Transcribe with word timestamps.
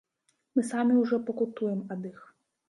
Мы 0.55 0.63
самі 0.69 0.95
ўжо 1.01 1.19
пакутуем 1.27 1.85
ад 1.97 2.09
іх. 2.13 2.19